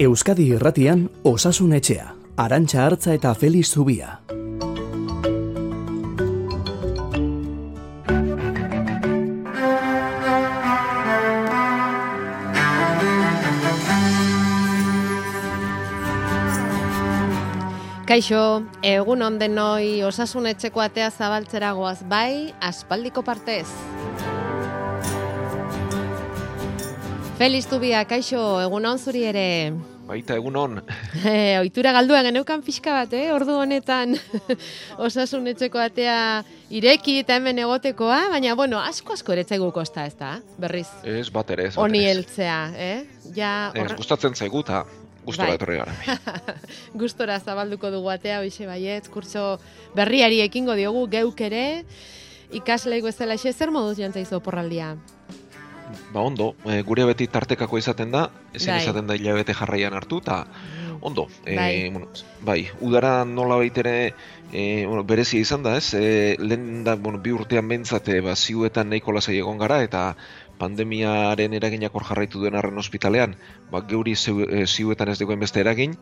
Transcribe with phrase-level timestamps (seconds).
[0.00, 4.14] Euskadi Irratian Osasun Etxea, Arantxa Hartza eta Feliz Zubia.
[18.08, 23.68] Kaixo, egun ondenoi osasun etxeko atea zabaltzera goaz bai, aspaldiko partez.
[27.36, 29.48] Feliz Zubia, kaixo, egun on zuri ere.
[30.10, 30.80] Baita egun on.
[31.30, 33.28] E, oitura galdua geneukan pixka bat, eh?
[33.34, 34.16] ordu honetan
[35.06, 36.16] osasun etxeko atea
[36.74, 40.32] ireki eta hemen egotekoa, baina bueno, asko asko ere zaigu kosta, ez da?
[40.58, 40.88] Berriz.
[41.06, 42.96] Ez bat ere, ez bat Oni heltzea, eh?
[43.36, 44.82] Ja, Ez, horra- gustatzen zaigu eta
[45.26, 45.58] gustora Bai.
[45.60, 45.94] etorri gara.
[47.04, 49.44] gustora zabalduko dugu atea, hoxe baietz, kurtso
[49.94, 51.64] berriari ekingo diogu geuk ere,
[52.56, 54.96] ikasleik bezala xe, zer moduz jantzaizu oporraldia?
[56.12, 58.82] Ba ondo, e, gure beti tartekako izaten da, ezin Bai.
[58.82, 60.44] izaten da hilabete jarraian hartu, eta
[61.00, 61.28] ondo.
[61.44, 61.90] E, Bai.
[61.90, 62.08] bueno,
[62.44, 64.14] bai, udara nola baitere
[64.52, 65.94] e, bueno, berezia izan da, ez?
[65.94, 70.14] E, lehen da, bueno, bi urtean behintzat, e, ba, ziuetan nahiko lasai egon gara, eta
[70.60, 73.34] pandemiaren eraginak hor jarraitu duen arren ospitalean,
[73.72, 75.96] ba, geuri zeu- e, ziuetan ez dagoen beste eragin,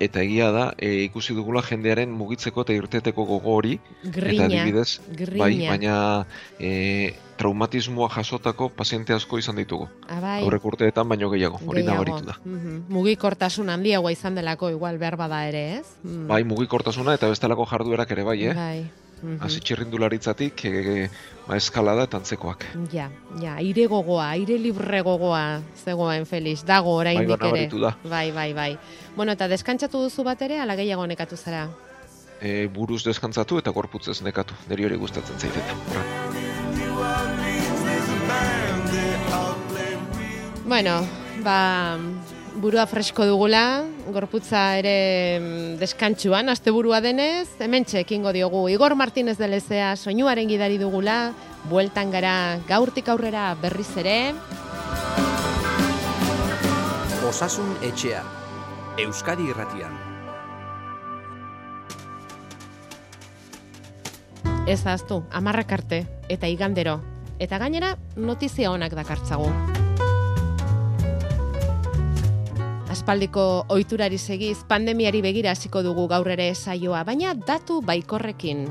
[0.00, 5.00] eta egia da, e, ikusi dugula jendearen mugitzeko eta irteteko gogo hori, Grina, Eta adibidez,
[5.16, 5.38] grina.
[5.44, 6.26] bai, baina
[6.60, 9.88] e, traumatismoa jasotako paziente asko izan ditugu.
[10.08, 12.36] Abai, Aurrek urteetan baino gehiago, hori nabaritu da.
[12.44, 12.84] Mhm.
[12.92, 15.86] Mugikortasun handiagoa izan delako, igual behar bada ere, ez?
[16.02, 16.26] Mm.
[16.28, 18.54] Bai, mugikortasuna eta bestelako jarduerak ere bai, eh?
[18.54, 18.90] Bai.
[19.22, 19.38] Mhm.
[19.40, 21.08] Hasi txirrindularitzatik, e,
[21.46, 22.66] ba, eskalada eta antzekoak.
[22.92, 23.08] Ja,
[23.40, 27.80] ja, aire gogoa, aire libre gogoa zegoen Felix, dago oraindik Bai, ere.
[27.80, 27.96] da.
[28.04, 28.70] Bai, bai, bai.
[29.16, 31.68] Bueno, eta deskantzatu duzu bat ere, ala gehiago nekatu zara?
[32.40, 35.74] E, buruz deskantzatu eta gorputzez nekatu, niri hori gustatzen zaiteta.
[40.66, 41.06] Bueno,
[41.44, 41.96] ba,
[42.56, 44.96] burua fresko dugula, gorputza ere
[45.40, 51.32] mm, deskantsuan, asteburua denez, hementxe ekingo diogu Igor Martínez de Lezea soinuaren gidari dugula,
[51.70, 54.18] bueltan gara gaurtik aurrera berriz ere,
[57.26, 58.22] Osasun Etxea,
[59.02, 60.06] Euskadi Irratian.
[64.66, 66.98] ez aztu, amarrak arte, eta igandero,
[67.38, 69.75] eta gainera notizia onak dakartzagu.
[73.06, 78.64] Aspaldiko ohiturari segiz pandemiari begira hasiko dugu gaur ere saioa, baina datu baikorrekin.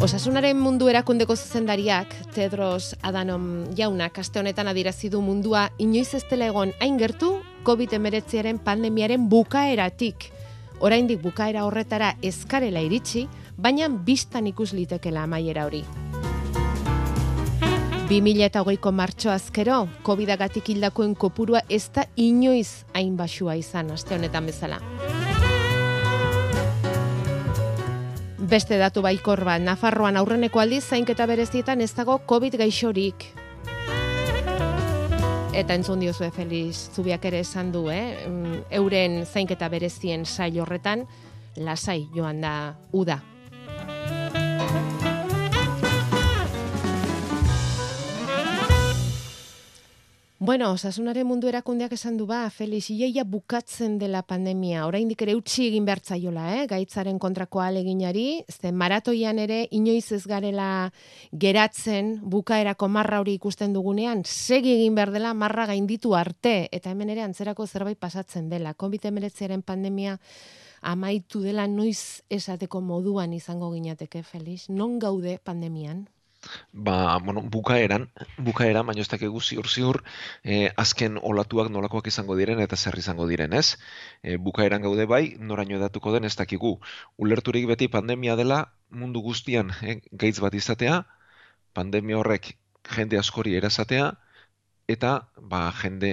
[0.00, 6.48] Osasunaren mundu erakundeko zuzendariak Tedros Adhanom jaunak aste honetan adierazi du mundua inoiz ez dela
[6.48, 7.34] egon hain gertu
[7.68, 10.30] COVID-19aren pandemiaren bukaeratik.
[10.80, 13.28] Oraindik bukaera horretara ezkarela iritsi,
[13.60, 15.84] baina bistan ikus litekela amaiera hori.
[18.06, 24.78] 2008ko martxo azkero, COVID-agatik hildakoen kopurua ez da inoiz hain basua izan aste honetan bezala.
[28.38, 33.26] Beste datu baikor bat, Nafarroan aurreneko aldiz zainketa berezietan ez dago COVID gaixorik.
[35.50, 38.28] Eta entzun diozue Feliz Zubiak ere esan du, eh?
[38.28, 41.08] Mm, euren zainketa berezien sail horretan,
[41.56, 43.18] lasai joan da uda.
[50.46, 55.64] Bueno, osasunaren mundu erakundeak esan du ba, Felix, iaia bukatzen dela pandemia, oraindik ere utzi
[55.72, 56.68] egin behar zaiola, eh?
[56.70, 60.92] gaitzaren kontrako aleginari, ze maratoian ere inoiz ez garela
[61.32, 67.10] geratzen bukaerako marra hori ikusten dugunean, segi egin behar dela marra gainditu arte, eta hemen
[67.10, 68.76] ere antzerako zerbait pasatzen dela.
[68.78, 70.20] COVID-19aren pandemia
[70.80, 74.68] amaitu dela noiz esateko moduan izango ginateke, Felix.
[74.70, 76.06] Non gaude pandemian?
[76.72, 79.98] Ba, bueno, bukaeran, bukaeran, baina ez dakigu ziur ziur,
[80.44, 83.76] eh, azken olatuak nolakoak izango diren eta zer izango diren, ez?
[84.22, 86.76] Eh, bukaeran gaude bai, noraino datuko den ez dakigu.
[87.16, 88.60] Ulerturik beti pandemia dela
[88.90, 91.02] mundu guztian eh, gaitz bat izatea,
[91.74, 92.54] pandemia horrek
[92.96, 94.12] jende askori erazatea,
[94.88, 96.12] eta ba, jende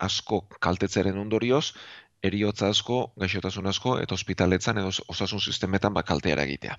[0.00, 1.74] asko kaltetzeren ondorioz,
[2.22, 6.76] eriotza asko, gaixotasun asko, eta ospitaletzan edo osasun sistemetan ba, kaltea eragitea.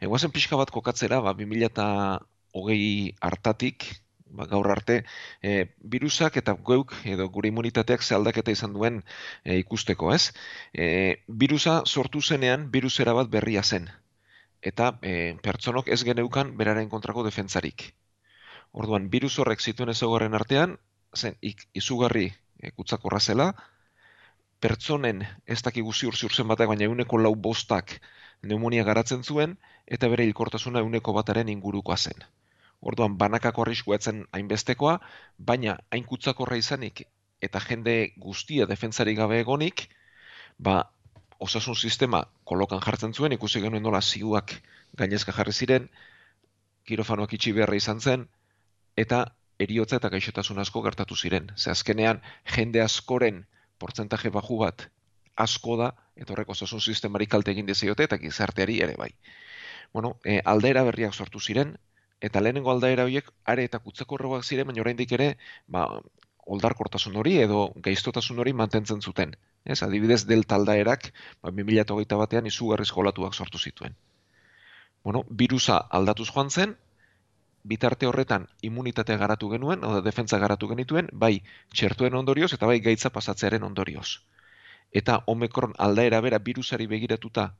[0.00, 3.86] Egoazen pixka bat kokatzera, ba, 2008 hartatik,
[4.30, 5.04] ba, gaur arte,
[5.42, 9.02] e, virusak eta geuk edo gure immunitateak ze aldaketa izan duen
[9.44, 10.32] e, ikusteko, ez?
[10.74, 13.88] E, virusa sortu zenean, virusera bat berria zen.
[14.60, 17.92] Eta e, pertsonok ez geneukan beraren kontrako defentsarik.
[18.72, 20.76] Orduan, virus horrek zituen ezaugarren artean,
[21.16, 22.28] zen ik, izugarri
[22.58, 23.52] e, kutsakorra zela,
[24.60, 27.96] pertsonen ez dakigu ziur ziur zenbatak, baina euneko lau bostak
[28.40, 32.24] pneumonia garatzen zuen, eta bere hilkortasuna euneko bataren ingurukoa zen.
[32.80, 34.98] Orduan, banakako arriskua etzen hainbestekoa,
[35.38, 37.04] baina hain kutsakorra izanik
[37.40, 39.86] eta jende guztia defentsari gabe egonik,
[40.58, 40.90] ba,
[41.40, 44.54] osasun sistema kolokan jartzen zuen, ikusi genuen nola ziuak
[44.96, 45.88] gainezka jarri ziren,
[46.84, 48.26] kirofanoak itxi beharra izan zen,
[48.96, 49.24] eta
[49.58, 51.48] eriotza eta gaixotasun asko gertatu ziren.
[51.56, 52.20] Ze azkenean,
[52.56, 53.44] jende askoren
[53.80, 54.90] portzentaje baju bat
[55.40, 59.10] asko da, eta horrek osasun sistemari kalte egin diziote, eta gizarteari ere bai.
[59.92, 61.76] Bueno, e, aldaera berriak sortu ziren,
[62.20, 65.30] eta lehenengo aldaera horiek are eta kutzeko horregoak ziren, baina oraindik ere,
[65.66, 65.86] ba,
[66.50, 69.34] oldarkortasun hori edo gaiztotasun hori mantentzen zuten.
[69.64, 71.10] Ez, adibidez, delta aldaerak,
[71.42, 73.96] ba, 2008 batean izugarrizko olatuak sortu zituen.
[75.04, 76.76] Bueno, virusa aldatuz joan zen,
[77.62, 81.42] bitarte horretan immunitatea garatu genuen, oda defentza garatu genituen, bai
[81.74, 84.20] txertuen ondorioz eta bai gaitza pasatzearen ondorioz.
[84.92, 87.52] Eta omikron aldaera bera virusari begiratuta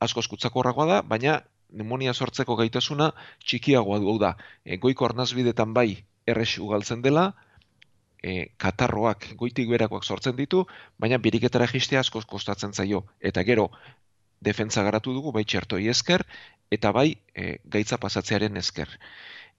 [0.00, 1.40] asko eskutzakorragoa da, baina
[1.70, 3.12] pneumonia sortzeko gaitasuna
[3.44, 4.34] txikiagoa du da.
[4.64, 7.30] E, goiko arnazbidetan bai errex ugaltzen dela,
[8.22, 10.64] e, katarroak goitik berakoak sortzen ditu,
[10.98, 13.04] baina biriketara jistea asko kostatzen zaio.
[13.20, 13.70] Eta gero,
[14.40, 16.24] defentza garatu dugu, bai txertoi esker,
[16.70, 18.88] eta bai e, gaitza pasatzearen esker.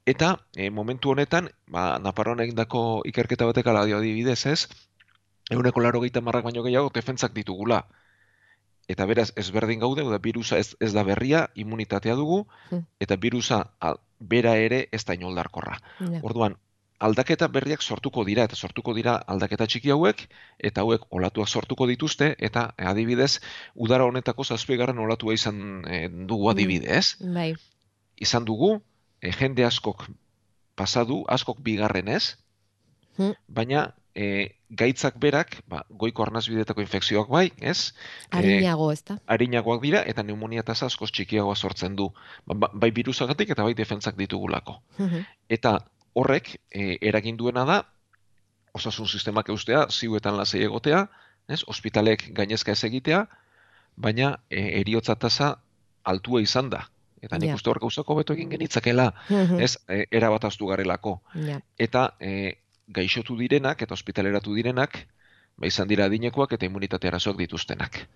[0.05, 4.61] Eta e, momentu honetan, ba, Naparroan egindako ikerketa batek ala dio adibidez ez,
[5.51, 7.83] eguneko laro gehieta marrak baino gehiago defentzak ditugula.
[8.89, 12.87] Eta beraz, ezberdin gaude, da virusa ez, ez da berria, immunitatea dugu, hmm.
[12.99, 13.61] eta virusa
[14.19, 15.77] bera ere ez da inoldarkorra.
[16.21, 16.57] Orduan,
[17.01, 20.27] aldaketa berriak sortuko dira eta sortuko dira aldaketa txiki hauek
[20.69, 23.39] eta hauek olatuak sortuko dituzte eta eh, adibidez
[23.75, 27.05] udara honetako zazpiegarren olatua izan e, dugu mm, adibidez.
[27.37, 27.53] Bai.
[28.21, 28.75] Izan dugu
[29.21, 30.05] e, jende askok
[30.77, 32.37] pasadu, askok bigarren ez,
[33.17, 33.33] mm.
[33.47, 37.91] baina e, gaitzak berak, ba, goiko arnazbidetako infekzioak bai, ez?
[38.29, 39.17] Arinago, ez da?
[39.35, 42.11] Arinagoak dira, eta pneumonia tasa askoz txikiagoa sortzen du.
[42.45, 44.79] Ba, ba bai birusagatik eta bai defentzak ditugulako.
[44.99, 45.79] Mm Eta
[46.13, 47.81] horrek e, eragin duena da
[48.73, 51.05] osasun sistemak eustea ziuetan lasei egotea,
[51.51, 51.61] ez?
[51.67, 53.25] Ospitalek gainezka ez egitea,
[53.95, 55.55] baina e, eriotza tasa
[56.03, 56.85] altua izan da.
[57.21, 59.11] Eta nik uste hor gauzako beto egin genitzakela,
[59.59, 59.75] ez?
[59.87, 61.19] E, era bat garelako.
[61.77, 62.55] Eta e,
[62.87, 64.97] gaixotu direnak eta ospitaleratu direnak,
[65.57, 68.07] ba izan dira adinekoak eta immunitate arazoak dituztenak.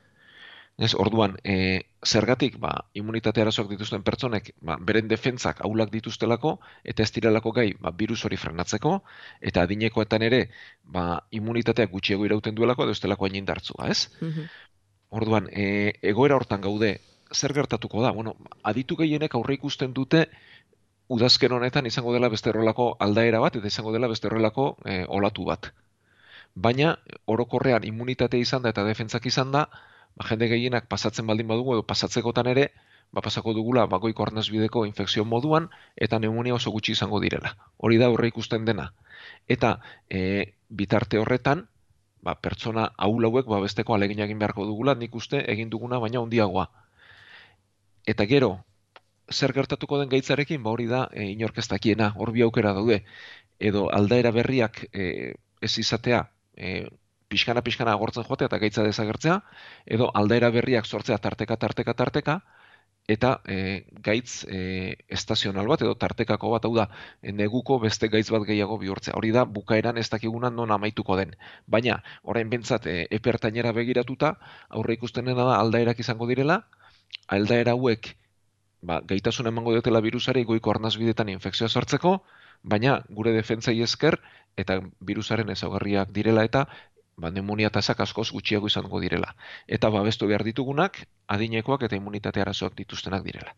[0.78, 7.06] Ez, orduan, e, zergatik, ba, immunitate arazoak dituzten pertsonek, ba, beren defentzak aulak dituztelako, eta
[7.06, 8.98] ez direlako gai, ba, virus hori frenatzeko,
[9.40, 10.42] eta adinekoetan ere,
[10.84, 14.10] ba, immunitateak gutxiago irauten duelako, edo ez delako hain indartzua, ez?
[14.20, 14.52] Mhm.
[15.16, 16.98] Orduan, e, egoera hortan gaude,
[17.32, 18.12] zer gertatuko da?
[18.12, 20.26] Bueno, aditu gehienek aurre ikusten dute,
[21.08, 25.48] udazken honetan izango dela beste horrelako aldaera bat, eta izango dela beste horrelako e, olatu
[25.48, 25.72] bat.
[26.56, 26.98] Baina,
[27.32, 29.70] orokorrean immunitatea izan da eta defentzak izan da,
[30.16, 32.70] ba, jende gehienak pasatzen baldin badugu edo pasatzekotan ere,
[33.12, 37.56] ba, pasako dugula bagoiko arnazbideko infekzio moduan eta pneumonia oso gutxi izango direla.
[37.78, 38.92] Hori da horre ikusten dena.
[39.48, 39.78] Eta
[40.10, 40.22] e,
[40.70, 41.66] bitarte horretan,
[42.26, 46.22] ba, pertsona ahul hauek ba, besteko alegin egin beharko dugula, nik uste egin duguna baina
[46.24, 46.70] handiagoa.
[48.06, 48.52] Eta gero,
[49.32, 53.04] zer gertatuko den gaitzarekin, ba hori da e, inorkestakiena, hor bi aukera daude,
[53.60, 56.26] edo aldaera berriak e, ez izatea,
[56.58, 56.86] e,
[57.30, 59.40] pixkana pixkana agortzen joatea eta gaitza desagertzea,
[59.86, 62.40] edo aldaera berriak sortzea tarteka, tarteka, tarteka,
[63.08, 66.88] eta e, gaitz e, estazional bat, edo tartekako bat, hau da,
[67.22, 69.14] neguko beste gaitz bat gehiago bihurtzea.
[69.18, 71.36] Hori da, bukaeran ez dakiguna non amaituko den.
[71.68, 74.36] Baina, orain bentsat, e, epertainera begiratuta,
[74.70, 76.64] aurre ikusten da aldaerak izango direla,
[77.30, 78.16] aldaera hauek,
[78.82, 82.18] ba, gaitasun emango dutela virusari goiko arnazbidetan infekzioa sortzeko,
[82.64, 84.18] baina gure defentzai esker
[84.58, 86.66] eta virusaren ezaugarriak direla eta
[87.18, 89.36] ba, pneumonia tasak askoz gutxiago izango direla.
[89.68, 93.56] Eta babestu behar ditugunak, adinekoak eta immunitate arazoak dituztenak direla.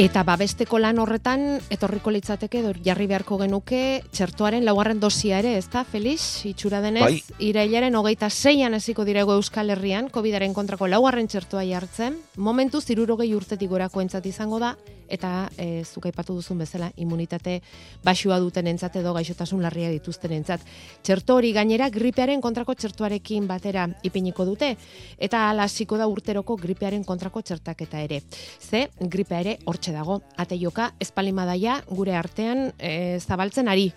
[0.00, 3.80] Eta babesteko lan horretan, etorriko litzateke, dor, jarri beharko genuke,
[4.16, 6.46] txertuaren laugarren dosia ere, ez Felix?
[6.48, 7.22] Itxura denez, bai.
[7.50, 13.68] irailaren hogeita zeian eziko dirego Euskal Herrian, COVID-aren kontrako laugarren txertua jartzen, momentu zirurogei urtetik
[13.68, 14.74] gorako entzat izango da,
[15.10, 17.58] eta e, zuk aipatu duzun bezala immunitate
[18.06, 20.64] basua duten entzat edo gaixotasun larria dituzten entzat.
[21.02, 24.72] Txerto hori gainera gripearen kontrako txertuarekin batera ipiniko dute
[25.18, 28.22] eta hala hasiko da urteroko gripearen kontrako txertaketa ere.
[28.60, 30.22] Ze gripe ere hortxe dago.
[30.36, 33.92] Ate joka espalimadaia gure artean e, zabaltzen ari.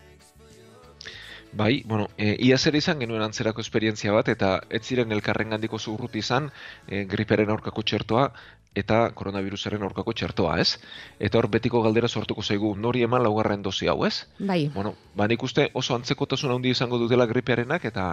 [1.54, 5.78] Bai, bueno, e, ia zer izan genuen antzerako esperientzia bat, eta ez ziren elkarren gandiko
[5.78, 6.50] zurrut izan
[6.88, 8.32] e, griperen aurkako txertoa,
[8.74, 10.80] eta koronavirusaren aurkako txertoa, ez?
[11.22, 14.26] Eta hor betiko galdera sortuko zaigu, nori eman laugarren dozi hau, ez?
[14.40, 14.66] Bai.
[14.74, 18.08] Bueno, ba nik uste oso antzekotasun handi izango dutela gripearenak eta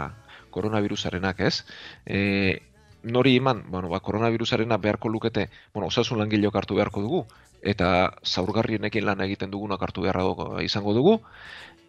[0.53, 1.65] koronavirusarenak, ez?
[2.05, 2.61] E,
[3.03, 7.25] nori eman, bueno, ba, koronavirusarena beharko lukete, bueno, osasun langileok hartu beharko dugu,
[7.63, 10.25] eta zaurgarrienekin lan egiten dugunak hartu beharra
[10.65, 11.21] izango dugu,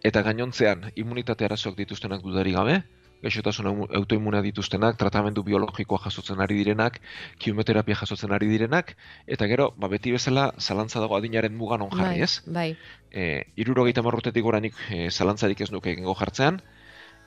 [0.03, 2.81] eta gainontzean immunitate arazoak dituztenak dudari gabe,
[3.21, 6.97] gaixotasun autoimmunea dituztenak, tratamendu biologikoa jasotzen ari direnak,
[7.39, 8.95] kiometerapia jasotzen ari direnak,
[9.27, 12.41] eta gero, ba, beti bezala, zalantza dago adinaren mugan on jarri, bai, ez?
[12.47, 12.71] Bai,
[13.11, 16.61] E, irurogeita marrutetik goranik e, zalantzarik ez nuke egingo jartzean,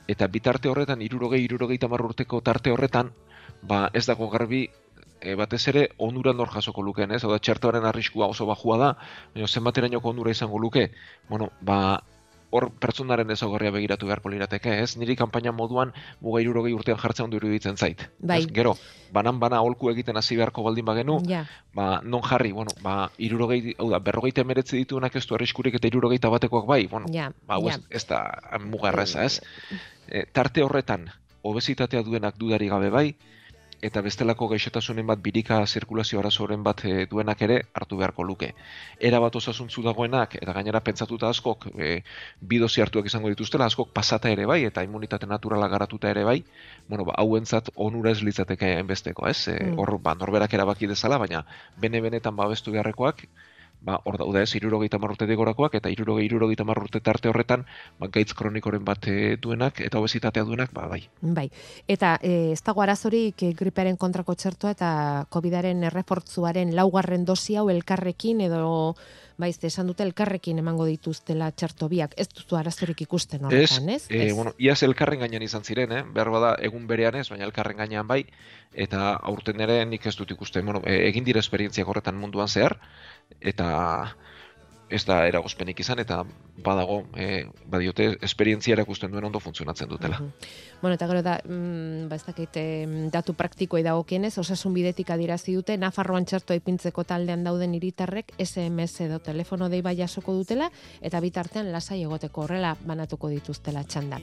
[0.09, 3.11] eta bitarte horretan, irurogei, irurogeita marrurteko tarte horretan,
[3.67, 4.65] ba, ez dago garbi,
[5.21, 7.23] e, batez ere, onura nor jasoko lukeen, ez?
[7.27, 8.91] Oda, txertoaren arriskua oso bajua da,
[9.33, 10.89] baina zenbaterainoko onura izango luke,
[11.29, 11.79] bueno, ba,
[12.55, 14.95] hor pertsonaren ezaugarria begiratu beharko lirateke, ez?
[15.01, 15.91] Niri kanpaina moduan
[16.23, 18.05] muga 60 urtean jartzen ondo iruditzen zait.
[18.19, 18.39] Bai.
[18.43, 18.75] Ez, gero,
[19.15, 21.43] banan bana aholku egiten hasi beharko baldin bagenu, ja,
[21.75, 26.31] ba, non jarri, bueno, ba, 60, hau da, 49 dituenak ez du arriskurik eta 61
[26.37, 27.75] batekoak bai, bueno, ja, ba, hau ja.
[27.75, 28.21] ez, ez da
[28.63, 29.41] muga erraza, ez?
[30.07, 31.09] E, tarte horretan,
[31.45, 33.09] obesitatea duenak dudari gabe bai,
[33.81, 38.51] eta bestelako gaixotasunen bat birika zirkulazio arazoren bat e, duenak ere hartu beharko luke.
[38.99, 42.01] Era bat osasuntzu dagoenak, eta gainera pentsatuta askok e,
[42.41, 46.43] bidozi hartuak izango dituztela, askok pasata ere bai, eta immunitate naturala garatuta ere bai,
[46.87, 49.47] bueno, ba, hauentzat onura ez litzateke enbesteko, ez?
[49.51, 51.45] E, hor, ba, norberak erabaki dezala, baina
[51.81, 53.27] bene-benetan babestu beharrekoak,
[53.81, 57.65] ba, hor daude ez, irurogeita marrurtetik gorakoak, eta irurogei, irurogeita marrurte tarte horretan,
[57.99, 61.03] ba, gaitz kronikoren bat e, duenak, eta obesitatea duenak, ba, bai.
[61.21, 61.49] Bai,
[61.87, 64.89] eta e, ez dago arazorik e, gripearen kontrako txertoa eta
[65.33, 68.95] COVIDaren errefortzuaren laugarren dosi hau elkarrekin edo
[69.37, 72.15] baiz esan dute elkarrekin emango dituztela txerto biak.
[72.17, 74.05] Ez duzu arazorik ikusten horretan, ez?
[74.09, 76.03] E, bueno, iaz elkarren gainean izan ziren, eh?
[76.15, 78.21] behar bada egun berean ez, baina elkarren gainean bai,
[78.71, 82.77] eta aurten ere nik ez dut ikusten, bueno, e, egin dira esperientziak horretan munduan zehar,
[83.41, 84.15] eta
[84.89, 86.21] ez da eragozpenik izan, eta
[86.65, 90.19] badago, e, badiote, esperientzia erakusten duen ondo funtzionatzen dutela.
[90.19, 90.31] Mhm.
[90.81, 92.57] Bueno, eta gero da, mm, ba ez dakit,
[93.11, 99.19] datu praktikoei dagokienez, osasun bidetik adirazi dute, Nafarroan txertoa ipintzeko taldean dauden hiritarrek SMS edo
[99.19, 100.69] telefono dei bai jasoko dutela,
[101.01, 104.21] eta bitartean lasai egoteko horrela banatuko dituztela txandak.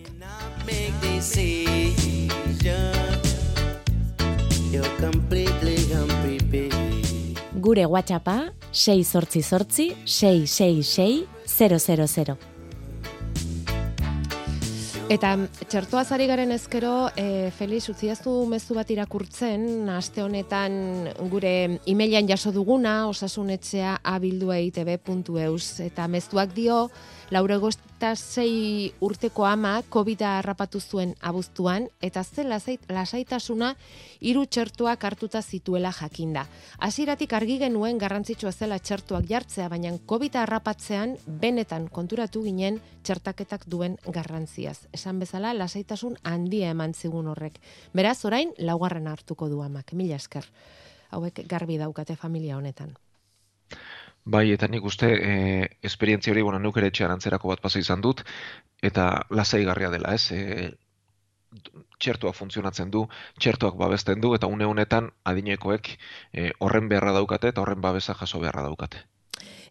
[4.72, 6.71] You're completely unprepared.
[7.62, 12.36] Gure WhatsAppa 688 666 000.
[15.12, 15.34] Eta
[15.68, 20.72] txertoa zari garen ezkero, e, Felix, utziaztu mezu bat irakurtzen, aste honetan
[21.30, 21.52] gure
[21.86, 26.86] emailan jaso duguna, osasunetxea abildueitb.eus, eta mezuak dio,
[27.32, 33.70] lauregosta sei urteko ama COVID-a harrapatu zuen abuztuan, eta zen lasait, lasaitasuna
[34.20, 36.44] hiru txertuak hartuta zituela jakinda.
[36.78, 43.96] Hasieratik argi genuen garrantzitsua zela txertuak jartzea, baina COVID-a harrapatzean benetan konturatu ginen txertaketak duen
[44.04, 44.82] garrantziaz.
[44.92, 47.56] Esan bezala, lasaitasun handia eman zigun horrek.
[47.96, 49.96] Beraz, orain, laugarren hartuko du amak.
[49.96, 50.44] Mila esker.
[51.12, 52.92] Hauek garbi daukate familia honetan.
[54.24, 58.00] Bai, eta nik uste, e, esperientzia hori, bueno, nuk ere etxean antzerako bat pasa izan
[58.00, 58.22] dut,
[58.90, 60.30] eta lasaigarria dela, ez?
[60.30, 60.70] E,
[61.98, 63.02] txertoak funtzionatzen du,
[63.40, 68.40] txertoak babesten du, eta une honetan adinekoek e, horren beharra daukate eta horren babesa jaso
[68.44, 69.02] beharra daukate.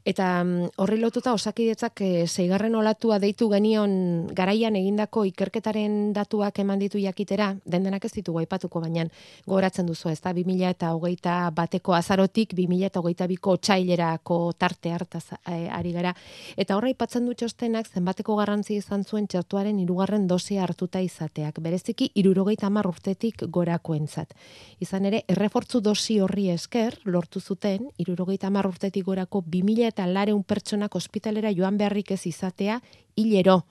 [0.01, 3.91] Eta mm, horri lotuta osakidetzak e, zeigarren olatua deitu genion
[4.33, 9.05] garaian egindako ikerketaren datuak eman ditu jakitera, den denak ez ditugu aipatuko baina
[9.45, 14.91] gogoratzen duzu ez da, 2000 eta hogeita bateko azarotik 2000 eta hogeita biko txailerako tarte
[14.95, 16.15] hartaz e, ari gara.
[16.57, 22.09] Eta horra aipatzen du txostenak zenbateko garrantzi izan zuen txertuaren hirugarren dosia hartuta izateak, bereziki
[22.15, 24.33] irurogeita hamar urtetik gorakoentzat.
[24.81, 30.43] Izan ere, errefortzu dosi horri esker, lortu zuten, irurogeita hamar urtetik gorako 2000 eta lareun
[30.47, 32.81] pertsonak ospitalera joan beharrik ez izatea
[33.15, 33.61] hilero.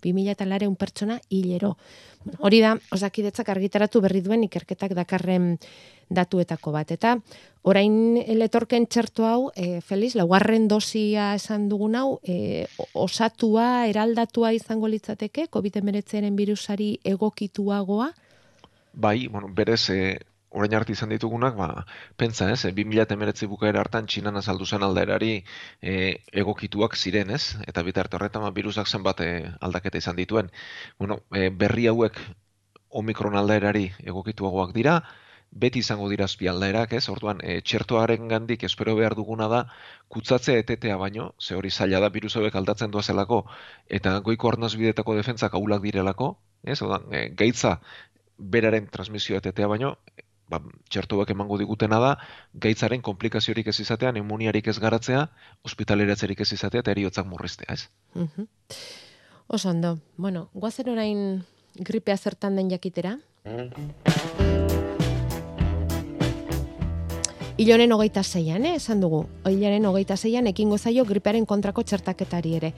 [0.00, 1.74] 2000 eta lareun pertsona hilero.
[2.38, 5.58] Hori da, osakidetzak argitaratu berri duen ikerketak dakarren
[6.08, 6.90] datuetako bat.
[6.96, 7.14] Eta
[7.68, 14.88] orain letorken txerto hau, e, Feliz, laugarren dosia esan dugun hau, e, osatua, eraldatua izango
[14.88, 18.10] litzateke, COVID-19 virusari egokituagoa,
[18.92, 20.18] Bai, bueno, berez, e,
[20.50, 21.86] orain arte izan ditugunak, ba,
[22.18, 25.32] pentsa, ez, e, 2019 bukaera hartan txinan azaldu zen aldaerari
[25.80, 25.94] e,
[26.42, 27.56] egokituak ziren, ez?
[27.70, 29.30] Eta bitarte horretan, ba, virusak zenbat e,
[29.60, 30.50] aldaketa izan dituen.
[30.98, 32.18] Bueno, e, berri hauek
[33.02, 35.00] omikron aldaerari egokituagoak dira,
[35.50, 37.08] beti izango dira azpi aldaerak, ez?
[37.10, 39.64] Orduan, e, txertoaren gandik espero behar duguna da,
[40.08, 43.44] kutzatze etetea baino, ze hori zaila da virus hauek aldatzen doazelako,
[43.88, 46.80] eta goiko arnazbidetako defentzak ahulak direlako, ez?
[46.82, 47.78] Orduan, e, gaitza
[48.38, 49.96] beraren transmisioa etetea baino,
[50.50, 52.10] ba, txertoak emango digutena da,
[52.66, 55.28] gaitzaren komplikaziorik ez izatea, pneumoniarik ez garatzea,
[55.66, 57.88] ospitaleratzerik ez izatea, eta eriotzak murriztea, ez?
[58.14, 58.48] Mhm.
[59.50, 59.98] Oso ondo.
[60.16, 63.18] Bueno, guazen orain gripea zertan den jakitera?
[67.60, 69.26] Ilonen hogeita zeian, eh, esan dugu.
[69.44, 72.70] Ilonen hogeita zeian ekingo zaio gripearen kontrako txertaketari ere.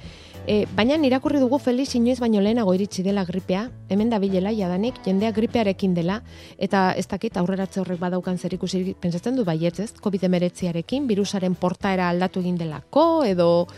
[0.45, 4.99] E, baina irakurri dugu Felix inoiz baino lehenago iritsi dela gripea, hemen da bilela jadanik,
[5.05, 6.23] jendea gripearekin dela,
[6.59, 12.11] eta ez dakit aurreratze horrek badaukan zer ikusi pentsatzen du baietz ez, COVID-19arekin, virusaren portaera
[12.11, 13.69] aldatu egin delako, edo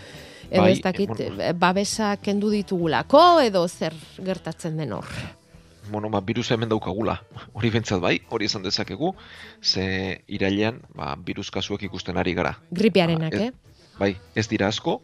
[0.51, 3.93] edo Bai, ez dakit, eh, babesa kendu ditugulako, edo zer
[4.25, 5.44] gertatzen den hor.
[5.91, 7.23] Bueno, ba, birusa hemen daukagula.
[7.57, 9.15] Hori bentsat bai, hori esan dezakegu,
[9.63, 12.57] ze irailean, ba, birus kasuak ikusten ari gara.
[12.71, 13.53] Gripearenak, Ba, ez- eh?
[13.99, 15.01] Bai, ez dira asko,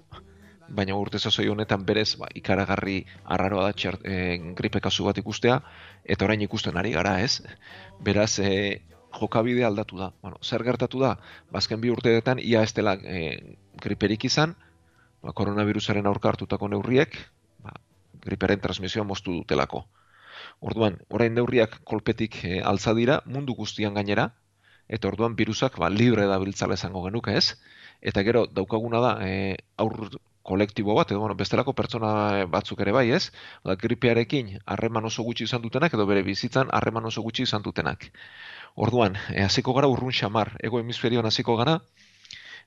[0.70, 4.14] baina urte sasoi honetan berez, ba, ikaragarri arraroa da txer, e,
[4.58, 5.60] gripe kasu bat ikustea,
[6.04, 7.40] eta orain ikusten ari gara, ez?
[8.02, 8.82] Beraz, e,
[9.20, 10.12] jokabide aldatu da.
[10.22, 11.16] Bueno, zer gertatu da?
[11.50, 14.56] Bazken bi urteetan, ia ez dela e, griperik izan,
[15.22, 17.14] ba, koronavirusaren aurka hartutako neurriek,
[17.62, 17.74] ba,
[18.26, 19.84] griperen transmisioa moztu dutelako.
[20.60, 24.26] Orduan, orain neurriak kolpetik e, altza dira, mundu guztian gainera,
[24.96, 27.46] eta orduan virusak ba, libre dabiltzala esango genuke ez.
[28.10, 29.32] Eta gero daukaguna da e,
[29.84, 29.96] aur
[30.50, 32.10] kolektibo bat, edo bueno, bestelako pertsona
[32.52, 33.22] batzuk ere bai ez,
[33.64, 38.10] da, gripearekin harreman oso gutxi izan dutenak, edo bere bizitzan harreman oso gutxi izan dutenak.
[38.76, 41.80] Orduan, e, hasiko gara urrun xamar, ego hemisferioan hasiko gara,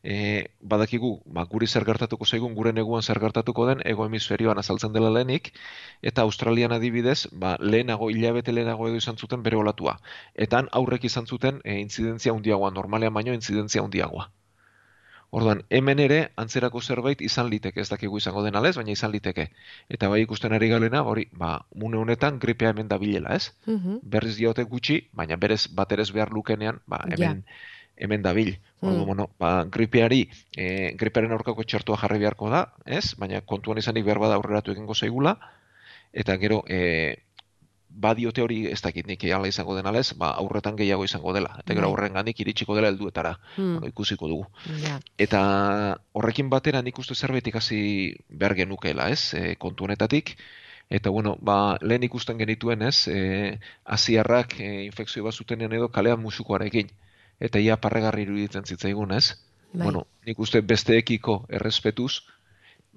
[0.03, 4.93] e, badakigu, ba, guri zer gertatuko zaigun, gure neguan zer gertatuko den, ego hemisferioan azaltzen
[4.93, 5.53] dela lehenik,
[6.01, 9.97] eta Australian adibidez, ba, lehenago, hilabete lehenago edo izan zuten bere olatua.
[10.35, 14.29] Eta aurrek izan zuten e, intzidentzia handiagoa, normalean baino intzidentzia handiagoa.
[15.33, 19.47] Orduan, hemen ere antzerako zerbait izan liteke, ez dakigu izango den alez, baina izan liteke.
[19.89, 23.55] Eta bai ikusten ari galena, hori, ba, une honetan gripea hemen dabilela, ez?
[23.65, 24.03] Mhm.
[24.03, 27.41] berriz diote gutxi, baina berez baterez behar lukenean, ba, hemen,
[27.97, 28.57] hemen dabil.
[28.81, 29.05] Ordu, Mm.
[29.05, 33.15] bueno, ba, gripeari, e, gripearen aurkako txertua jarri beharko da, ez?
[33.17, 35.37] Baina kontuan izanik behar bada aurreratu egingo zaigula,
[36.11, 37.15] eta gero, e,
[37.95, 41.51] badiote hori ez dakit nik ala izango den alez, ba, aurretan gehiago izango dela.
[41.59, 41.91] Eta gero Bai.
[41.91, 43.37] aurren gandik iritsiko dela helduetara.
[43.55, 44.47] Hmm, Bueno, ikusiko dugu.
[44.81, 44.99] ja.
[45.17, 49.33] Eta horrekin batera nik uste zerbait ikasi behar genukeela, ez?
[49.35, 50.35] E, kontu honetatik.
[50.89, 53.07] Eta bueno, ba, lehen ikusten genituen, ez?
[53.07, 56.89] E, asiarrak e, infekzio bat zutenean edo kalean musukoarekin.
[57.39, 59.39] Eta ia parregarri iruditzen zitzaigun, ez?
[59.73, 59.87] Bai.
[59.87, 62.23] Bueno, nik uste besteekiko errespetuz,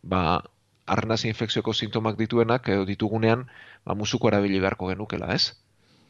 [0.03, 0.42] ba,
[0.87, 3.46] arnaz infekzioko sintomak dituenak edo ditugunean,
[3.85, 5.57] ba, musuko erabili beharko genukela, ez?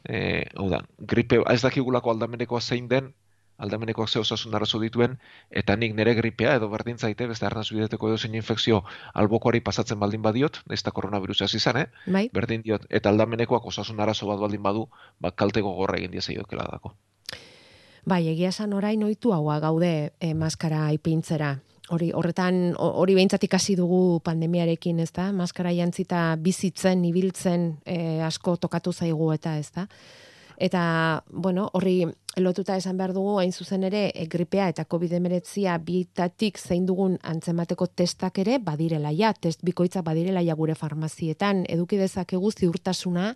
[0.06, 3.14] E, hau da, gripe, ez dakigulako aldamenekoa zein den,
[3.58, 5.16] aldamenekoak ze osasun arazo dituen,
[5.50, 8.82] eta nik nire gripea edo berdin zaite, beste arnaz bideteko edo zein infekzio
[9.14, 11.86] albokoari pasatzen baldin badiot, ez da koronavirusa hasi izan, eh?
[12.06, 14.88] Bai, Berdin diot, eta aldamenekoak osasun arazo bat baldin badu,
[15.20, 16.94] ba, kalte gogorra egin diezaiokela dako.
[18.06, 21.56] Bai, egia esan orain ohitu haua gaude e, maskara ipintzera.
[21.94, 25.28] Hori, horretan, ho- hori behintzat ikasi dugu pandemiarekin, ez da?
[25.32, 29.86] Maskara jantzita bizitzen, ibiltzen, e, asko tokatu zaigu eta, ez da?
[30.58, 32.06] Eta, bueno, horri
[32.40, 37.86] lotuta esan behar dugu, hain zuzen ere, e, gripea eta COVID-19 bietatik zein dugun antzemateko
[37.86, 43.34] testak ere, badirela ja, test bikoitza badirela ja gure farmazietan, eduki dezakegu ziurtasuna,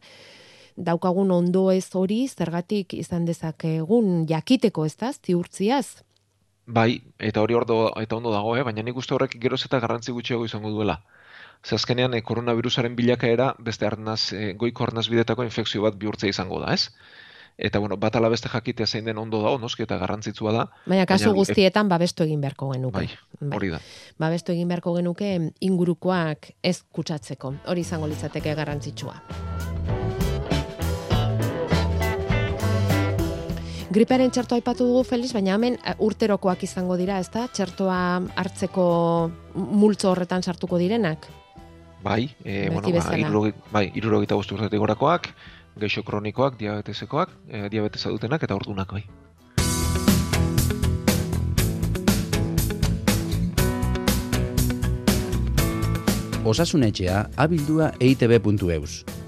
[0.81, 6.03] daukagun ondo ez hori, zergatik izan dezakegun jakiteko, ez da, ziurtziaz.
[6.71, 8.65] Bai, eta hori ordo, eta ondo dago, eh?
[8.67, 11.01] baina nik uste horrek geroz eta garrantzi gutxiago izango duela.
[11.67, 16.61] Ze azkenean e, koronavirusaren bilakaera beste arnaz, e, goiko arnaz bidetako infekzio bat bihurtzea izango
[16.63, 16.89] da, ez?
[17.61, 21.05] Eta bueno, bat ala beste jakitea zein den ondo dago, noski eta garrantzitsua da, Baina
[21.07, 23.05] kasu Baina, guztietan babestu egin beharko genuke.
[23.05, 23.83] bai, hori da.
[24.19, 27.55] Babestu egin beharko genuke ingurukoak ez kutsatzeko.
[27.67, 29.21] Hori izango litzateke garrantzitsua.
[33.91, 37.49] Gripearen txertoa aipatu dugu, Feliz, baina hemen eh, urterokoak izango dira, ezta?
[37.51, 37.97] Txertoa
[38.39, 38.85] hartzeko
[39.59, 41.27] multzo horretan sartuko direnak.
[42.05, 45.27] Bai, e, Beti bueno, ba, irurogi, bai, urtetik gorakoak,
[45.83, 49.03] geixo kronikoak, diabetesekoak, e, diabetesa dutenak eta ordunak bai.
[56.47, 59.20] Osasunetxea abildua eitb.eus.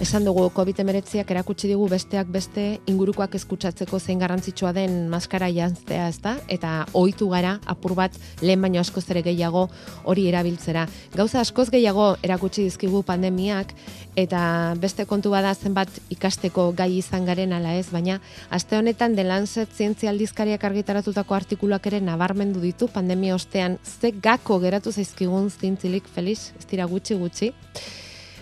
[0.00, 6.32] Esan dugu COVID-19ak erakutsi digu besteak beste ingurukoak eskutsatzeko zein garrantzitsua den maskara jantzea, ezta?
[6.48, 9.66] Eta ohitu gara apur bat lehen baino askoz ere gehiago
[10.08, 10.86] hori erabiltzera.
[11.12, 13.76] Gauza askoz gehiago erakutsi dizkigu pandemiak
[14.16, 19.28] eta beste kontu bada zenbat ikasteko gai izan garen ala ez, baina aste honetan The
[19.28, 26.08] Lancet zientzia aldizkariak argitaratutako artikuluak ere nabarmendu ditu pandemia ostean ze gako geratu zaizkigun zintzilik
[26.08, 27.56] Felix, ez dira gutxi gutxi.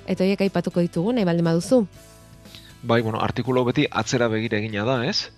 [0.09, 1.83] Eta horiek aipatuko ditugu, nahi baldin baduzu.
[2.89, 5.29] Bai, bueno, artikulu beti atzera begira egina da, ez?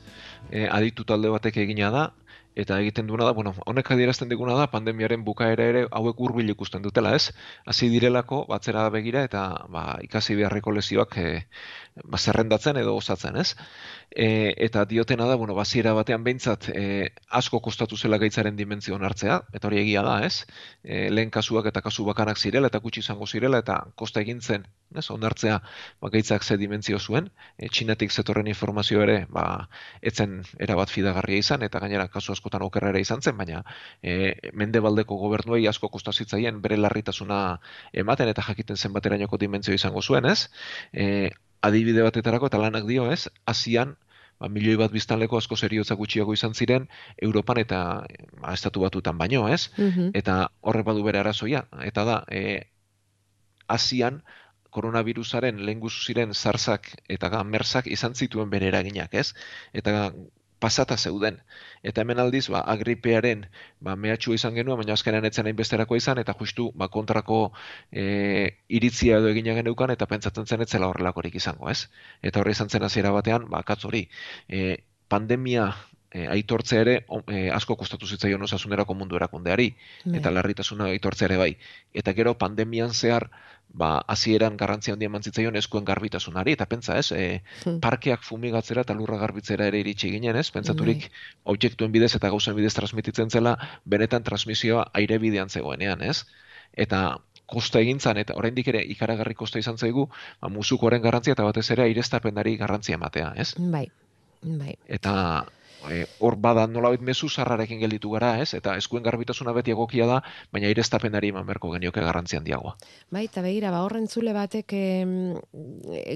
[0.50, 2.04] E, aditu talde batek egina da,
[2.56, 6.82] eta egiten duena da, bueno, honek adierazten diguna da, pandemiaren bukaera ere hauek hurbil ikusten
[6.82, 7.30] dutela, ez?
[7.66, 11.28] Hasi direlako, batzera begira, eta ba, ikasi beharreko lesioak e,
[12.04, 13.54] ba, zerrendatzen edo osatzen, ez?
[14.10, 19.40] E, eta diotena da, bueno, baziera batean behintzat e, asko kostatu zela gaitzaren dimentzio hartzea,
[19.54, 20.46] eta hori egia da, ez?
[20.82, 24.66] E, lehen kasuak eta kasu bakanak zirela, eta gutxi izango zirela, eta kosta egin zen,
[24.96, 25.06] ez?
[25.10, 25.60] Onartzea,
[26.02, 29.68] ba, gaitzak ze dimentzio zuen, e, txinetik zetorren informazio ere, ba,
[30.02, 33.62] etzen erabat fidagarria izan, eta gainera kasu askotan okerrera izan zen, baina
[34.02, 37.60] e, mendebaldeko gobernuei asko kostazitzaien bere larritasuna
[37.92, 40.48] ematen eta jakiten zen baterainoko dimentzio izango zuen, ez?
[40.92, 43.28] E, adibide batetarako eta lanak dio, ez?
[43.44, 43.94] Asian,
[44.40, 46.88] ba, milioi bat biztanleko asko seriotza gutxiago izan ziren
[47.28, 47.80] Europan eta
[48.40, 49.68] ba, estatu batutan baino, ez?
[49.76, 50.12] Mhm.
[50.22, 51.66] Eta horre badu bere arazoia.
[51.84, 52.70] Eta da, e,
[53.68, 54.22] Asian,
[54.70, 59.32] koronavirusaren lehen guzu ziren zarzak eta mersak izan zituen bere eraginak, ez?
[59.74, 60.12] Eta
[60.60, 61.40] pasata zeuden.
[61.82, 63.46] Eta hemen aldiz, ba, agripearen
[63.80, 67.40] ba, mehatxua izan genuen, baina azkenean etzen hainbesterako izan, eta justu ba, kontrako
[67.90, 68.04] e,
[68.68, 71.88] iritzia edo egina geneukan, eta pentsatzen zen etzela horrelakorik izango, ez?
[72.22, 74.04] Eta horri izan zen hasiera batean, ba, katz hori,
[74.48, 75.70] e, pandemia
[76.10, 76.96] e, aitortzea ere
[77.26, 79.70] e, asko kostatu zitzaion osasunerako mundu erakundeari,
[80.04, 80.18] Bai.
[80.20, 81.52] eta larritasuna aitortzea ere bai.
[81.94, 83.30] Eta gero pandemian zehar,
[83.72, 88.96] ba, hasieran garrantzia handia eman zitzaion eskuen garbitasunari, eta pentsa, ez, e, parkeak fumigatzera eta
[88.98, 90.48] lurra garbitzera ere iritsi ginen, ez?
[90.54, 91.08] Pentsaturik
[91.54, 96.24] objektuen bidez eta gauzen bidez transmititzen zela, benetan transmisioa aire bidean zegoenean, ez?
[96.74, 100.08] Eta kosta egin zan, eta oraindik ere ikaragarri kosta izan zaigu,
[100.40, 103.54] ba, musukoaren garrantzia eta batez ere aireztapenari garrantzia ematea, ez?
[103.58, 103.86] Bai,
[104.42, 104.76] bai.
[104.86, 105.14] Eta
[105.88, 108.52] e, hor bada nolabait mezu zarrarekin gelditu gara, ez?
[108.58, 110.20] Eta eskuen garbitasuna beti egokia da,
[110.52, 112.76] baina aireztapenari eman beharko genioke garrantzia handiagoa.
[113.10, 115.12] Bai, eta begira, ba, horren zule batek em,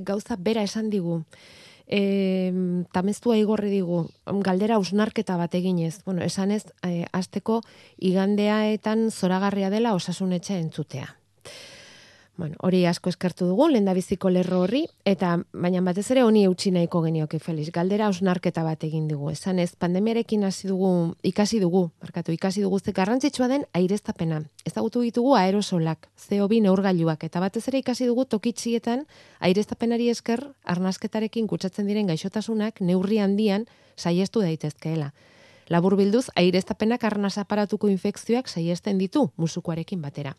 [0.05, 1.23] gauza bera esan digu.
[1.85, 2.53] E,
[2.97, 4.05] tameztua igorri digu,
[4.47, 6.01] galdera ausnarketa bat eginez.
[6.07, 7.61] Bueno, esanez, e, azteko
[7.99, 11.13] igandeaetan zoragarria dela osasunetxe entzutea.
[12.37, 16.99] Bueno, hori asko eskertu dugu, lehendabiziko lerro horri, eta baina batez ere honi eutxi nahiko
[17.05, 17.71] genioke Felix.
[17.71, 19.29] Galdera ausnarketa bat egin dugu.
[19.31, 20.89] Esan ez, pandemiarekin hasi dugu,
[21.23, 24.41] ikasi dugu, markatu, ikasi dugu ze garrantzitsua den aireztapena.
[24.67, 29.07] Ezagutu ditugu aerosolak, CO2 neurgailuak, eta batez ere ikasi dugu tokitxietan
[29.39, 35.13] aireztapenari esker arnasketarekin kutsatzen diren gaixotasunak neurri handian saiestu daitezkeela.
[35.73, 40.35] Labur bilduz, aireztapenak arnaz aparatuko infekzioak saiesten ditu musukoarekin batera.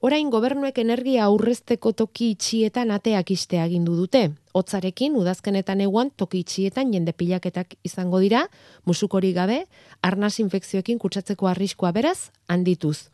[0.00, 4.30] Orain gobernuek energia aurrezteko toki itxietan ateak iste agindu dute.
[4.52, 8.48] Hotzarekin udazkenetan eguan toki itxietan jende pilaketak izango dira,
[8.84, 9.64] musukori gabe,
[10.02, 13.08] arnaz infekzioekin kutsatzeko arriskua beraz handituz.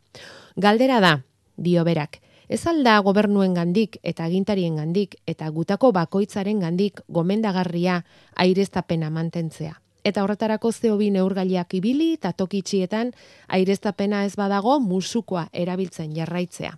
[0.57, 1.13] Galdera da,
[1.57, 8.01] dio berak, ez alda gobernuen gandik eta agintarien gandik eta gutako bakoitzaren gandik gomendagarria
[8.35, 9.77] aireztapena mantentzea.
[10.03, 13.11] Eta horretarako CO2 neurgaileak ibili eta toki itxietan
[13.47, 16.77] aireztapena ez badago musukoa erabiltzen jarraitzea.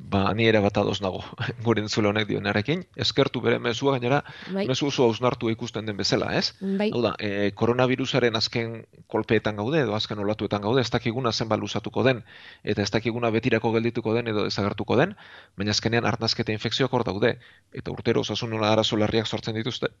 [0.00, 1.20] Ba, ni ere bat ados nago
[1.66, 2.86] gure entzule honek dionarekin.
[3.04, 4.22] Eskertu bere mezua gainera,
[4.54, 4.64] Bai.
[4.70, 6.54] mezu oso hausnartu ikusten den bezala, ez?
[6.60, 6.88] Bai.
[6.94, 8.78] Hau da, e, koronavirusaren azken
[9.12, 12.24] kolpeetan gaude, edo azken olatuetan gaude, ez dakiguna zenbat luzatuko den,
[12.64, 15.14] eta ez dakiguna betirako geldituko den edo desagertuko den,
[15.60, 17.36] baina azkenean arnazketa infekzioak hor daude,
[17.82, 19.92] eta urtero osasun arazo larriak sortzen dituzte,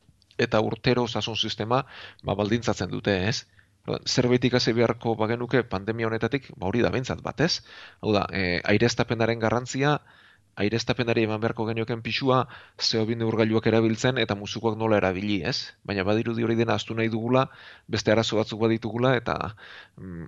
[0.46, 1.82] eta urtero osasun sistema
[2.24, 3.44] ba, baldintzatzen dute, ez?
[3.86, 7.62] Orduan, Zerbaitik hasi beharko bagenuke pandemia honetatik, ba hori da bentsat bat, ez?
[8.00, 9.98] Hau da, e, aireztapenaren garrantzia,
[10.60, 12.42] aireztapenari eman beharko genioken pixua,
[12.78, 15.72] CO2 neurgailuak erabiltzen eta musukoak nola erabili, ez?
[15.86, 17.46] Baina badirudi hori dena astu nahi dugula,
[17.88, 19.38] beste arazo batzuk baditugula, eta
[19.96, 20.26] mm,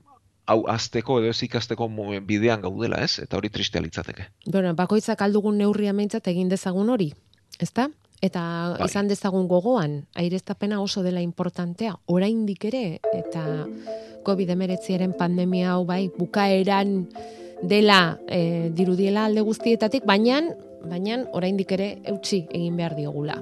[0.53, 1.89] hau azteko edo ez ikasteko
[2.29, 3.19] bidean gaudela, ez?
[3.23, 4.31] Eta hori tristea litzateke.
[4.47, 7.13] Bueno, bakoitzak aldugun neurria meintzat egin dezagun hori,
[7.61, 7.91] ezta?
[8.23, 8.87] Eta Bai.
[8.87, 13.67] izan dezagun gogoan, aireztapena oso dela importantea, oraindik ere, eta
[14.23, 17.09] COVID-19 pandemia hau bai, bukaeran
[17.67, 20.39] dela e, dirudiela alde guztietatik, baina,
[20.87, 23.41] baina oraindik ere eutxi egin behar diogula.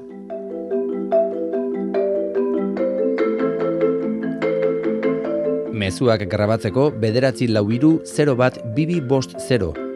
[5.77, 9.90] Mezuak grabatzeko bederatzi lau iru 0 bat bibi bost 0.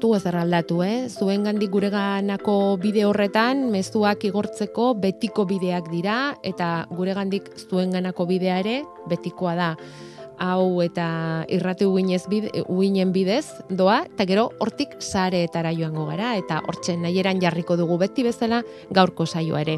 [0.00, 1.08] Dugu ezer aldatu, eh?
[1.12, 8.78] Zuen gandik gureganako bide horretan, mezuak igortzeko betiko bideak dira, eta guregandik zuenganako bidea ere
[9.10, 9.68] betikoa da.
[10.40, 16.62] Hau eta irrati uginez bide, uginen bidez doa, eta gero hortik sareetara joango gara, eta
[16.64, 19.76] hortxe nahieran jarriko dugu beti bezala gaurko saioa ere.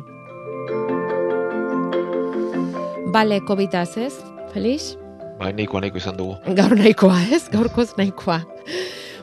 [3.13, 4.15] Bale, kobitaz, ez?
[4.55, 4.95] Felix?
[5.43, 6.39] Ba, nahikoa nahiko izan dugu.
[6.55, 7.49] Gaur nahikoa, ez?
[7.51, 8.45] Gaurkoz nahikoa.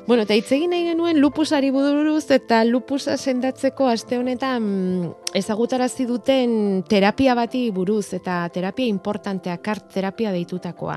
[0.09, 6.07] Bueno, eta hitz egin nahi genuen lupusari buruz eta lupusa sendatzeko aste honetan mm, ezagutarazi
[6.09, 6.53] duten
[6.89, 10.95] terapia bati buruz eta terapia importantea kart terapia deitutakoa.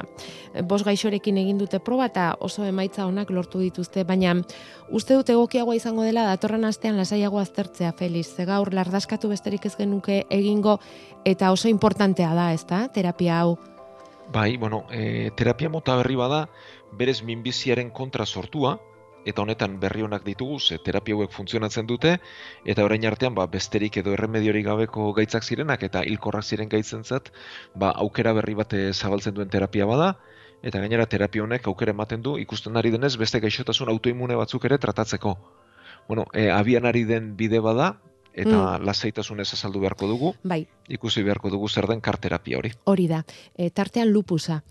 [0.64, 4.32] Bos gaixorekin egin dute proba eta oso emaitza onak lortu dituzte, baina
[4.88, 8.30] uste dut egokiagoa izango dela datorren astean lasaiago aztertzea Feliz.
[8.32, 10.78] Ze gaur lardaskatu besterik ez genuke egingo
[11.26, 12.86] eta oso importantea da, ezta?
[12.88, 13.58] Terapia hau.
[14.32, 16.46] Bai, bueno, e, terapia mota berri bada,
[16.96, 18.78] berez minbiziaren kontra sortua,
[19.24, 22.18] eta honetan berri onak ditugu, ze terapia hauek funtzionatzen dute,
[22.64, 27.32] eta orain artean ba, besterik edo erremediorik gabeko gaitzak zirenak, eta hilkorrak ziren gaitzen zat,
[27.74, 30.14] ba, aukera berri bate zabaltzen duen terapia bada,
[30.62, 34.78] eta gainera terapia honek aukera ematen du, ikusten ari denez, beste gaixotasun autoimune batzuk ere
[34.78, 35.36] tratatzeko.
[36.08, 37.96] Bueno, e, abian ari den bide bada,
[38.32, 42.72] eta lasaitasunez azaldu beharko dugu, Bai, ikusi beharko dugu zer den karterapia hori.
[42.84, 43.22] hori da.
[43.54, 44.62] E, tartean lupusa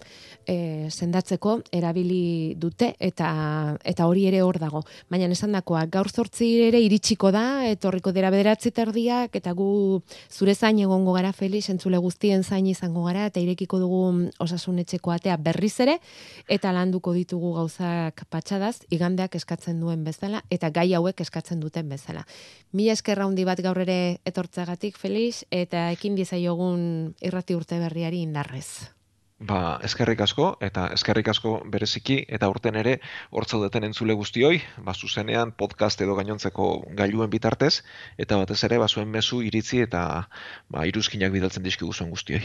[0.46, 4.84] e, sendatzeko erabili dute eta eta hori ere hor dago.
[5.10, 10.80] Baina esandakoa gaur zortzi ere iritsiko da, etorriko dira bederatzi terdiak eta gu zure zain
[10.80, 14.02] egongo gara Felix, entzule guztien zain izango gara eta irekiko dugu
[14.40, 16.00] osasun etxeko atea berriz ere
[16.50, 22.26] eta landuko ditugu gauzak patxadaz, igandeak eskatzen duen bezala eta gai hauek eskatzen duten bezala.
[22.74, 26.82] Mila eskerra handi bat gaur ere etortzagatik Felix eta ekin diezaiogun
[27.22, 28.92] irrati urte berriari indarrez.
[29.50, 33.00] Ba, eskerrik asko, eta eskerrik asko bereziki, eta urten ere,
[33.40, 36.68] hortzaudeten entzule guztioi, ba, zuzenean podcast edo gainontzeko
[37.00, 37.72] gailuen bitartez,
[38.22, 40.04] eta batez ere, ba, zuen mezu iritzi eta
[40.70, 42.44] ba, iruzkinak bidaltzen dizkigu zuen guztioi.